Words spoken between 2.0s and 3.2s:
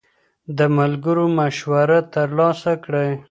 ترلاسه کړئ.